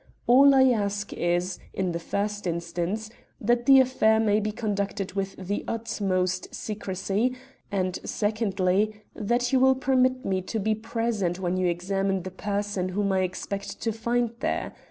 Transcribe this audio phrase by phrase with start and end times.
[0.25, 5.35] All I ask is, in the first instance, that the affair may be conducted with
[5.35, 7.35] the utmost secrecy,
[7.71, 12.89] and, secondly, that you will permit me to be present when you examine the person
[12.89, 14.73] whom I expect to find there.